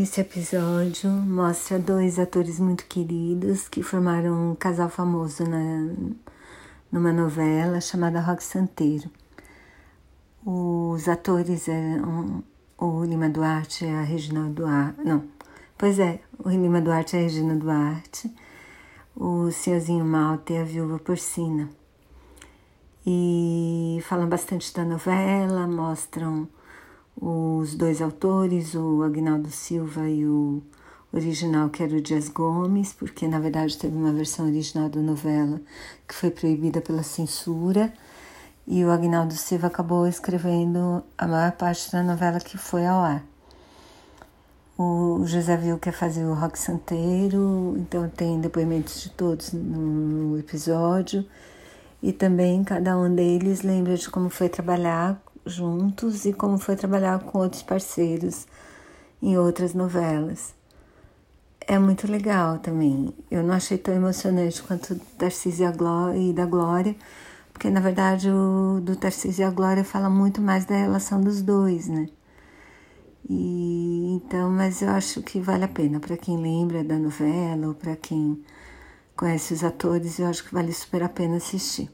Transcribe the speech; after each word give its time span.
Esse 0.00 0.20
episódio 0.20 1.10
mostra 1.10 1.76
dois 1.76 2.20
atores 2.20 2.60
muito 2.60 2.86
queridos 2.86 3.66
que 3.68 3.82
formaram 3.82 4.52
um 4.52 4.54
casal 4.54 4.88
famoso 4.88 5.42
na, 5.42 5.92
numa 6.92 7.12
novela 7.12 7.80
chamada 7.80 8.20
Rock 8.20 8.44
Santeiro. 8.44 9.10
Os 10.46 11.08
atores 11.08 11.66
eram 11.66 12.44
o 12.78 13.02
Lima 13.02 13.28
Duarte 13.28 13.86
e 13.86 13.88
a 13.88 14.02
Regina 14.02 14.48
Duarte. 14.48 15.00
Não, 15.04 15.24
pois 15.76 15.98
é, 15.98 16.20
o 16.44 16.48
Lima 16.48 16.80
Duarte 16.80 17.16
e 17.16 17.18
a 17.18 17.22
Regina 17.22 17.56
Duarte, 17.56 18.32
o 19.16 19.50
Senhorzinho 19.50 20.04
Malta 20.04 20.52
e 20.52 20.58
a 20.58 20.64
Viúva 20.64 21.00
Porcina. 21.00 21.68
E 23.04 23.98
falam 24.04 24.28
bastante 24.28 24.72
da 24.72 24.84
novela, 24.84 25.66
mostram 25.66 26.48
os 27.20 27.74
dois 27.74 28.00
autores, 28.00 28.74
o 28.74 29.02
Agnaldo 29.02 29.50
Silva 29.50 30.08
e 30.08 30.24
o 30.24 30.62
original, 31.12 31.68
que 31.68 31.82
era 31.82 31.96
o 31.96 32.00
Dias 32.00 32.28
Gomes, 32.28 32.92
porque 32.92 33.26
na 33.26 33.40
verdade 33.40 33.76
teve 33.76 33.96
uma 33.96 34.12
versão 34.12 34.46
original 34.46 34.88
da 34.88 35.00
novela 35.00 35.60
que 36.06 36.14
foi 36.14 36.30
proibida 36.30 36.80
pela 36.80 37.02
censura, 37.02 37.92
e 38.66 38.84
o 38.84 38.90
Agnaldo 38.90 39.34
Silva 39.34 39.66
acabou 39.66 40.06
escrevendo 40.06 41.02
a 41.16 41.26
maior 41.26 41.52
parte 41.52 41.90
da 41.90 42.02
novela 42.02 42.38
que 42.38 42.58
foi 42.58 42.86
ao 42.86 43.00
ar. 43.00 43.24
O 44.76 45.24
José 45.24 45.58
quer 45.80 45.92
fazer 45.92 46.24
o 46.24 46.34
rock 46.34 46.56
santeiro, 46.56 47.74
então 47.78 48.08
tem 48.08 48.40
depoimentos 48.40 49.02
de 49.02 49.10
todos 49.10 49.52
no 49.52 50.38
episódio, 50.38 51.24
e 52.00 52.12
também 52.12 52.62
cada 52.62 52.96
um 52.96 53.12
deles 53.12 53.62
lembra 53.62 53.96
de 53.96 54.08
como 54.08 54.28
foi 54.28 54.48
trabalhar 54.48 55.20
juntos 55.48 56.24
e 56.24 56.32
como 56.32 56.58
foi 56.58 56.76
trabalhar 56.76 57.18
com 57.20 57.38
outros 57.38 57.62
parceiros 57.62 58.46
em 59.22 59.36
outras 59.38 59.74
novelas. 59.74 60.54
É 61.60 61.78
muito 61.78 62.10
legal 62.10 62.58
também. 62.58 63.14
Eu 63.30 63.42
não 63.42 63.54
achei 63.54 63.76
tão 63.76 63.94
emocionante 63.94 64.62
quanto 64.62 64.96
Tarcísio 65.18 65.66
e 66.16 66.32
da 66.32 66.46
Glória, 66.46 66.96
porque 67.52 67.68
na 67.70 67.80
verdade 67.80 68.30
o 68.30 68.80
do 68.80 68.96
Tarcísio 68.96 69.42
e 69.42 69.44
a 69.44 69.50
Glória 69.50 69.84
fala 69.84 70.08
muito 70.08 70.40
mais 70.40 70.64
da 70.64 70.76
relação 70.76 71.20
dos 71.20 71.42
dois, 71.42 71.88
né? 71.88 72.08
E 73.28 74.14
então, 74.14 74.50
mas 74.50 74.80
eu 74.82 74.88
acho 74.90 75.22
que 75.22 75.40
vale 75.40 75.64
a 75.64 75.68
pena 75.68 76.00
para 76.00 76.16
quem 76.16 76.40
lembra 76.40 76.82
da 76.82 76.98
novela 76.98 77.68
ou 77.68 77.74
para 77.74 77.94
quem 77.96 78.42
conhece 79.16 79.52
os 79.52 79.64
atores, 79.64 80.18
eu 80.18 80.26
acho 80.26 80.44
que 80.44 80.54
vale 80.54 80.72
super 80.72 81.02
a 81.02 81.08
pena 81.08 81.36
assistir. 81.36 81.90